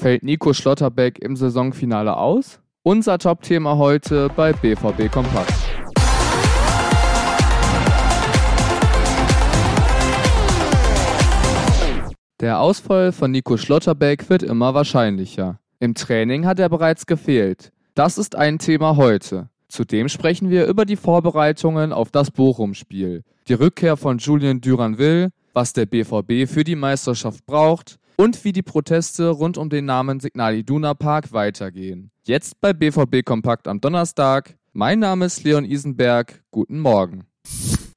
Fällt 0.00 0.22
Nico 0.22 0.54
Schlotterbeck 0.54 1.18
im 1.18 1.36
Saisonfinale 1.36 2.16
aus? 2.16 2.58
Unser 2.82 3.18
Top-Thema 3.18 3.76
heute 3.76 4.30
bei 4.34 4.54
BVB 4.54 5.12
Kompakt. 5.12 5.52
Der 12.40 12.60
Ausfall 12.60 13.12
von 13.12 13.30
Nico 13.30 13.58
Schlotterbeck 13.58 14.30
wird 14.30 14.42
immer 14.42 14.72
wahrscheinlicher. 14.72 15.60
Im 15.80 15.94
Training 15.94 16.46
hat 16.46 16.58
er 16.58 16.70
bereits 16.70 17.04
gefehlt. 17.04 17.70
Das 17.94 18.16
ist 18.16 18.36
ein 18.36 18.58
Thema 18.58 18.96
heute. 18.96 19.50
Zudem 19.68 20.08
sprechen 20.08 20.48
wir 20.48 20.64
über 20.64 20.86
die 20.86 20.96
Vorbereitungen 20.96 21.92
auf 21.92 22.10
das 22.10 22.30
Bochum-Spiel, 22.30 23.22
die 23.48 23.52
Rückkehr 23.52 23.98
von 23.98 24.16
Julian 24.16 24.62
Duranville, 24.62 25.28
was 25.52 25.74
der 25.74 25.84
BVB 25.84 26.50
für 26.50 26.64
die 26.64 26.76
Meisterschaft 26.76 27.44
braucht 27.44 27.99
und 28.20 28.44
wie 28.44 28.52
die 28.52 28.62
Proteste 28.62 29.30
rund 29.30 29.56
um 29.56 29.70
den 29.70 29.86
Namen 29.86 30.20
Signal 30.20 30.54
Iduna 30.54 30.92
Park 30.92 31.32
weitergehen. 31.32 32.10
Jetzt 32.26 32.60
bei 32.60 32.74
BVB 32.74 33.24
Kompakt 33.24 33.66
am 33.66 33.80
Donnerstag. 33.80 34.58
Mein 34.74 34.98
Name 34.98 35.24
ist 35.24 35.42
Leon 35.42 35.64
Isenberg. 35.64 36.42
Guten 36.50 36.80
Morgen. 36.80 37.24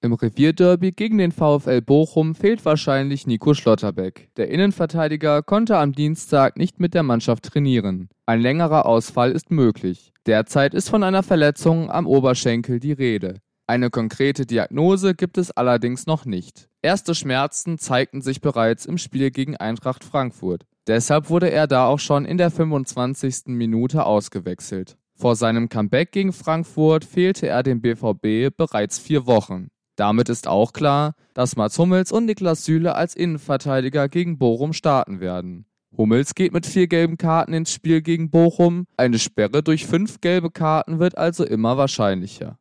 Im 0.00 0.12
Revierderby 0.12 0.90
gegen 0.90 1.18
den 1.18 1.30
VfL 1.30 1.82
Bochum 1.82 2.34
fehlt 2.34 2.64
wahrscheinlich 2.64 3.28
Nico 3.28 3.54
Schlotterbeck. 3.54 4.30
Der 4.36 4.50
Innenverteidiger 4.50 5.44
konnte 5.44 5.76
am 5.76 5.92
Dienstag 5.92 6.56
nicht 6.56 6.80
mit 6.80 6.94
der 6.94 7.04
Mannschaft 7.04 7.44
trainieren. 7.44 8.08
Ein 8.26 8.40
längerer 8.40 8.86
Ausfall 8.86 9.30
ist 9.30 9.52
möglich. 9.52 10.12
Derzeit 10.26 10.74
ist 10.74 10.88
von 10.88 11.04
einer 11.04 11.22
Verletzung 11.22 11.92
am 11.92 12.08
Oberschenkel 12.08 12.80
die 12.80 12.92
Rede. 12.92 13.36
Eine 13.68 13.88
konkrete 13.90 14.46
Diagnose 14.46 15.14
gibt 15.14 15.38
es 15.38 15.52
allerdings 15.52 16.06
noch 16.06 16.24
nicht. 16.24 16.67
Erste 16.80 17.16
Schmerzen 17.16 17.78
zeigten 17.78 18.22
sich 18.22 18.40
bereits 18.40 18.86
im 18.86 18.98
Spiel 18.98 19.32
gegen 19.32 19.56
Eintracht 19.56 20.04
Frankfurt. 20.04 20.64
Deshalb 20.86 21.28
wurde 21.28 21.50
er 21.50 21.66
da 21.66 21.86
auch 21.86 21.98
schon 21.98 22.24
in 22.24 22.38
der 22.38 22.52
25. 22.52 23.46
Minute 23.46 24.06
ausgewechselt. 24.06 24.96
Vor 25.16 25.34
seinem 25.34 25.68
Comeback 25.68 26.12
gegen 26.12 26.32
Frankfurt 26.32 27.04
fehlte 27.04 27.48
er 27.48 27.64
dem 27.64 27.80
BVB 27.80 28.56
bereits 28.56 29.00
vier 29.00 29.26
Wochen. 29.26 29.68
Damit 29.96 30.28
ist 30.28 30.46
auch 30.46 30.72
klar, 30.72 31.14
dass 31.34 31.56
Mats 31.56 31.76
Hummels 31.78 32.12
und 32.12 32.26
Niklas 32.26 32.64
Süle 32.64 32.94
als 32.94 33.16
Innenverteidiger 33.16 34.08
gegen 34.08 34.38
Bochum 34.38 34.72
starten 34.72 35.18
werden. 35.18 35.66
Hummels 35.96 36.36
geht 36.36 36.52
mit 36.52 36.64
vier 36.64 36.86
gelben 36.86 37.18
Karten 37.18 37.54
ins 37.54 37.72
Spiel 37.72 38.02
gegen 38.02 38.30
Bochum. 38.30 38.86
Eine 38.96 39.18
Sperre 39.18 39.64
durch 39.64 39.84
fünf 39.84 40.20
gelbe 40.20 40.52
Karten 40.52 41.00
wird 41.00 41.18
also 41.18 41.44
immer 41.44 41.76
wahrscheinlicher. 41.76 42.56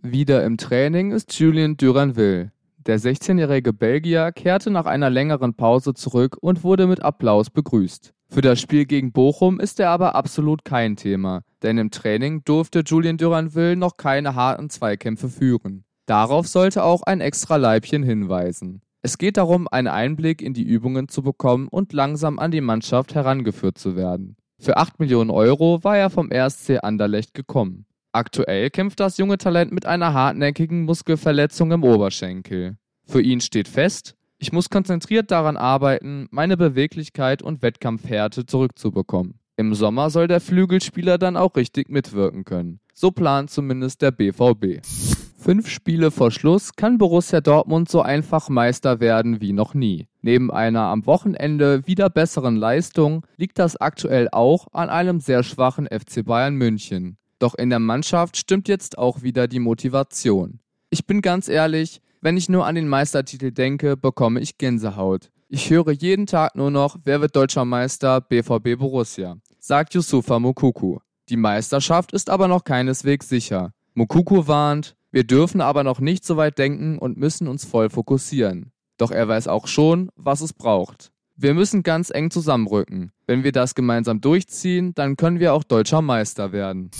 Wieder 0.00 0.44
im 0.44 0.56
Training 0.56 1.10
ist 1.10 1.38
Julien 1.38 1.76
Duranville. 1.76 2.53
Der 2.86 3.00
16-jährige 3.00 3.72
Belgier 3.72 4.30
kehrte 4.30 4.70
nach 4.70 4.84
einer 4.84 5.08
längeren 5.08 5.54
Pause 5.54 5.94
zurück 5.94 6.36
und 6.40 6.64
wurde 6.64 6.86
mit 6.86 7.02
Applaus 7.02 7.48
begrüßt. 7.48 8.12
Für 8.28 8.42
das 8.42 8.60
Spiel 8.60 8.84
gegen 8.84 9.10
Bochum 9.12 9.58
ist 9.58 9.80
er 9.80 9.88
aber 9.88 10.14
absolut 10.14 10.66
kein 10.66 10.96
Thema, 10.96 11.44
denn 11.62 11.78
im 11.78 11.90
Training 11.90 12.44
durfte 12.44 12.82
Julien 12.84 13.16
Duranville 13.16 13.76
noch 13.76 13.96
keine 13.96 14.34
harten 14.34 14.68
Zweikämpfe 14.68 15.30
führen. 15.30 15.84
Darauf 16.04 16.46
sollte 16.46 16.84
auch 16.84 17.02
ein 17.02 17.22
extra 17.22 17.56
Leibchen 17.56 18.02
hinweisen. 18.02 18.82
Es 19.00 19.16
geht 19.16 19.38
darum, 19.38 19.66
einen 19.68 19.88
Einblick 19.88 20.42
in 20.42 20.52
die 20.52 20.64
Übungen 20.64 21.08
zu 21.08 21.22
bekommen 21.22 21.68
und 21.68 21.94
langsam 21.94 22.38
an 22.38 22.50
die 22.50 22.60
Mannschaft 22.60 23.14
herangeführt 23.14 23.78
zu 23.78 23.96
werden. 23.96 24.36
Für 24.58 24.76
8 24.76 25.00
Millionen 25.00 25.30
Euro 25.30 25.82
war 25.84 25.96
er 25.96 26.10
vom 26.10 26.30
RSC 26.30 26.78
Anderlecht 26.78 27.32
gekommen. 27.32 27.86
Aktuell 28.14 28.70
kämpft 28.70 29.00
das 29.00 29.18
junge 29.18 29.38
Talent 29.38 29.72
mit 29.72 29.86
einer 29.86 30.14
hartnäckigen 30.14 30.84
Muskelverletzung 30.84 31.72
im 31.72 31.82
Oberschenkel. 31.82 32.76
Für 33.04 33.20
ihn 33.20 33.40
steht 33.40 33.66
fest, 33.66 34.14
ich 34.38 34.52
muss 34.52 34.70
konzentriert 34.70 35.32
daran 35.32 35.56
arbeiten, 35.56 36.28
meine 36.30 36.56
Beweglichkeit 36.56 37.42
und 37.42 37.60
Wettkampfhärte 37.60 38.46
zurückzubekommen. 38.46 39.40
Im 39.56 39.74
Sommer 39.74 40.10
soll 40.10 40.28
der 40.28 40.40
Flügelspieler 40.40 41.18
dann 41.18 41.36
auch 41.36 41.56
richtig 41.56 41.88
mitwirken 41.88 42.44
können. 42.44 42.78
So 42.92 43.10
plant 43.10 43.50
zumindest 43.50 44.00
der 44.00 44.12
BVB. 44.12 44.86
Fünf 45.36 45.68
Spiele 45.68 46.12
vor 46.12 46.30
Schluss 46.30 46.76
kann 46.76 46.98
Borussia 46.98 47.40
Dortmund 47.40 47.88
so 47.88 48.00
einfach 48.00 48.48
Meister 48.48 49.00
werden 49.00 49.40
wie 49.40 49.52
noch 49.52 49.74
nie. 49.74 50.06
Neben 50.22 50.52
einer 50.52 50.82
am 50.82 51.04
Wochenende 51.06 51.84
wieder 51.88 52.10
besseren 52.10 52.54
Leistung 52.54 53.26
liegt 53.36 53.58
das 53.58 53.76
aktuell 53.76 54.28
auch 54.30 54.68
an 54.70 54.88
einem 54.88 55.18
sehr 55.18 55.42
schwachen 55.42 55.88
FC 55.88 56.24
Bayern 56.24 56.54
München. 56.54 57.18
Doch 57.38 57.54
in 57.54 57.70
der 57.70 57.78
Mannschaft 57.78 58.36
stimmt 58.36 58.68
jetzt 58.68 58.98
auch 58.98 59.22
wieder 59.22 59.48
die 59.48 59.60
Motivation. 59.60 60.60
Ich 60.90 61.06
bin 61.06 61.20
ganz 61.20 61.48
ehrlich, 61.48 62.00
wenn 62.20 62.36
ich 62.36 62.48
nur 62.48 62.66
an 62.66 62.74
den 62.74 62.88
Meistertitel 62.88 63.50
denke, 63.50 63.96
bekomme 63.96 64.40
ich 64.40 64.58
Gänsehaut. 64.58 65.30
Ich 65.48 65.70
höre 65.70 65.90
jeden 65.90 66.26
Tag 66.26 66.56
nur 66.56 66.70
noch, 66.70 66.96
wer 67.04 67.20
wird 67.20 67.36
deutscher 67.36 67.64
Meister 67.64 68.20
BVB 68.20 68.78
Borussia, 68.78 69.36
sagt 69.58 69.94
Yusufa 69.94 70.38
Mukuku. 70.38 70.98
Die 71.28 71.36
Meisterschaft 71.36 72.12
ist 72.12 72.30
aber 72.30 72.48
noch 72.48 72.64
keineswegs 72.64 73.28
sicher. 73.28 73.72
Mukuku 73.94 74.46
warnt, 74.46 74.96
wir 75.10 75.24
dürfen 75.24 75.60
aber 75.60 75.84
noch 75.84 76.00
nicht 76.00 76.24
so 76.24 76.36
weit 76.36 76.58
denken 76.58 76.98
und 76.98 77.16
müssen 77.16 77.46
uns 77.46 77.64
voll 77.64 77.88
fokussieren. 77.88 78.72
Doch 78.96 79.10
er 79.10 79.28
weiß 79.28 79.48
auch 79.48 79.66
schon, 79.66 80.10
was 80.16 80.40
es 80.40 80.52
braucht. 80.52 81.12
Wir 81.36 81.54
müssen 81.54 81.82
ganz 81.82 82.10
eng 82.10 82.30
zusammenrücken. 82.30 83.12
Wenn 83.26 83.44
wir 83.44 83.52
das 83.52 83.74
gemeinsam 83.74 84.20
durchziehen, 84.20 84.94
dann 84.94 85.16
können 85.16 85.40
wir 85.40 85.52
auch 85.52 85.64
deutscher 85.64 86.02
Meister 86.02 86.52
werden. 86.52 86.90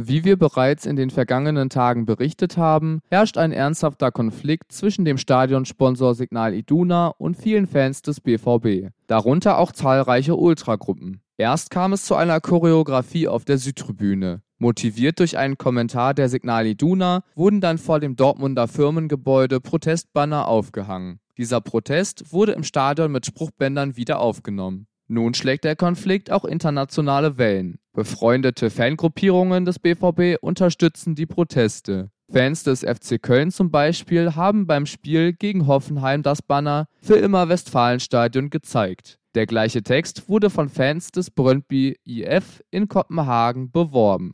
Wie 0.00 0.22
wir 0.22 0.38
bereits 0.38 0.86
in 0.86 0.94
den 0.94 1.10
vergangenen 1.10 1.70
Tagen 1.70 2.06
berichtet 2.06 2.56
haben, 2.56 3.00
herrscht 3.10 3.36
ein 3.36 3.50
ernsthafter 3.50 4.12
Konflikt 4.12 4.70
zwischen 4.70 5.04
dem 5.04 5.18
Stadionsponsor 5.18 6.14
Signal 6.14 6.54
Iduna 6.54 7.08
und 7.18 7.36
vielen 7.36 7.66
Fans 7.66 8.02
des 8.02 8.20
BVB, 8.20 8.92
darunter 9.08 9.58
auch 9.58 9.72
zahlreiche 9.72 10.36
Ultragruppen. 10.36 11.20
Erst 11.36 11.70
kam 11.70 11.92
es 11.92 12.04
zu 12.04 12.14
einer 12.14 12.40
Choreografie 12.40 13.26
auf 13.26 13.44
der 13.44 13.58
Südtribüne. 13.58 14.40
Motiviert 14.58 15.18
durch 15.18 15.36
einen 15.36 15.58
Kommentar 15.58 16.14
der 16.14 16.28
Signal 16.28 16.64
Iduna 16.68 17.24
wurden 17.34 17.60
dann 17.60 17.78
vor 17.78 17.98
dem 17.98 18.14
Dortmunder 18.14 18.68
Firmengebäude 18.68 19.58
Protestbanner 19.60 20.46
aufgehangen. 20.46 21.18
Dieser 21.38 21.60
Protest 21.60 22.32
wurde 22.32 22.52
im 22.52 22.62
Stadion 22.62 23.10
mit 23.10 23.26
Spruchbändern 23.26 23.96
wieder 23.96 24.20
aufgenommen. 24.20 24.86
Nun 25.10 25.32
schlägt 25.32 25.64
der 25.64 25.74
Konflikt 25.74 26.30
auch 26.30 26.44
internationale 26.44 27.38
Wellen. 27.38 27.78
Befreundete 27.98 28.70
Fangruppierungen 28.70 29.64
des 29.64 29.80
BVB 29.80 30.40
unterstützen 30.40 31.16
die 31.16 31.26
Proteste. 31.26 32.12
Fans 32.30 32.62
des 32.62 32.82
FC 32.82 33.20
Köln 33.20 33.50
zum 33.50 33.72
Beispiel 33.72 34.36
haben 34.36 34.68
beim 34.68 34.86
Spiel 34.86 35.32
gegen 35.32 35.66
Hoffenheim 35.66 36.22
das 36.22 36.40
Banner 36.40 36.86
Für 37.02 37.16
immer 37.16 37.48
Westfalenstadion 37.48 38.50
gezeigt. 38.50 39.18
Der 39.34 39.46
gleiche 39.46 39.82
Text 39.82 40.28
wurde 40.28 40.48
von 40.48 40.68
Fans 40.68 41.10
des 41.10 41.32
Brøndby 41.32 41.96
IF 42.04 42.62
in 42.70 42.86
Kopenhagen 42.86 43.72
beworben. 43.72 44.32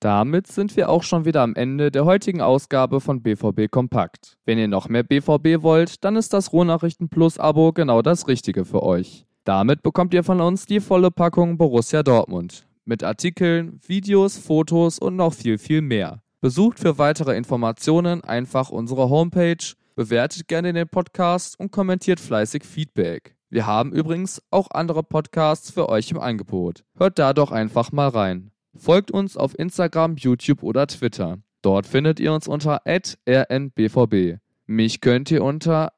Damit 0.00 0.46
sind 0.46 0.74
wir 0.74 0.88
auch 0.88 1.02
schon 1.02 1.26
wieder 1.26 1.42
am 1.42 1.54
Ende 1.56 1.90
der 1.90 2.06
heutigen 2.06 2.40
Ausgabe 2.40 3.02
von 3.02 3.22
BVB 3.22 3.70
Kompakt. 3.70 4.38
Wenn 4.46 4.56
ihr 4.56 4.68
noch 4.68 4.88
mehr 4.88 5.02
BVB 5.02 5.62
wollt, 5.62 6.02
dann 6.04 6.16
ist 6.16 6.32
das 6.32 6.54
Rohnachrichten 6.54 7.10
Plus 7.10 7.38
Abo 7.38 7.74
genau 7.74 8.00
das 8.00 8.28
Richtige 8.28 8.64
für 8.64 8.82
euch. 8.82 9.26
Damit 9.44 9.82
bekommt 9.82 10.14
ihr 10.14 10.24
von 10.24 10.40
uns 10.40 10.64
die 10.64 10.80
volle 10.80 11.10
Packung 11.10 11.58
Borussia 11.58 12.02
Dortmund. 12.02 12.66
Mit 12.86 13.02
Artikeln, 13.02 13.80
Videos, 13.86 14.36
Fotos 14.36 14.98
und 14.98 15.16
noch 15.16 15.32
viel, 15.32 15.56
viel 15.56 15.80
mehr. 15.80 16.22
Besucht 16.42 16.78
für 16.78 16.98
weitere 16.98 17.34
Informationen 17.34 18.22
einfach 18.22 18.68
unsere 18.68 19.08
Homepage, 19.08 19.72
bewertet 19.94 20.48
gerne 20.48 20.74
den 20.74 20.86
Podcast 20.86 21.58
und 21.58 21.72
kommentiert 21.72 22.20
fleißig 22.20 22.62
Feedback. 22.62 23.36
Wir 23.48 23.66
haben 23.66 23.92
übrigens 23.92 24.42
auch 24.50 24.70
andere 24.70 25.02
Podcasts 25.02 25.70
für 25.70 25.88
euch 25.88 26.10
im 26.10 26.18
Angebot. 26.18 26.84
Hört 26.98 27.18
da 27.18 27.32
doch 27.32 27.52
einfach 27.52 27.90
mal 27.90 28.08
rein. 28.08 28.50
Folgt 28.76 29.10
uns 29.10 29.38
auf 29.38 29.58
Instagram, 29.58 30.16
YouTube 30.16 30.62
oder 30.62 30.86
Twitter. 30.86 31.38
Dort 31.62 31.86
findet 31.86 32.20
ihr 32.20 32.34
uns 32.34 32.46
unter 32.46 32.82
rnbvb. 32.86 34.40
Mich 34.66 35.00
könnt 35.00 35.30
ihr 35.30 35.42
unter 35.42 35.92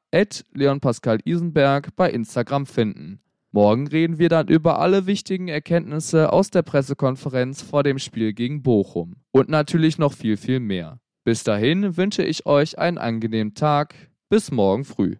Leon 0.53 0.79
Pascal 0.79 1.19
Isenberg 1.25 1.93
bei 1.97 2.09
Instagram 2.09 2.65
finden. 2.65 3.19
Morgen 3.51 3.87
reden 3.87 4.19
wir 4.19 4.29
dann 4.29 4.49
über 4.49 4.79
alle 4.79 5.07
wichtigen 5.07 5.47
Erkenntnisse 5.47 6.33
aus 6.33 6.51
der 6.51 6.63
Pressekonferenz 6.63 7.61
vor 7.61 7.83
dem 7.83 7.97
Spiel 7.97 8.33
gegen 8.33 8.61
Bochum. 8.61 9.15
Und 9.31 9.49
natürlich 9.49 9.97
noch 9.97 10.13
viel, 10.13 10.35
viel 10.37 10.59
mehr. 10.59 10.99
Bis 11.23 11.43
dahin 11.43 11.97
wünsche 11.97 12.23
ich 12.23 12.45
euch 12.45 12.77
einen 12.77 12.97
angenehmen 12.97 13.53
Tag. 13.53 13.95
Bis 14.29 14.51
morgen 14.51 14.83
früh. 14.83 15.15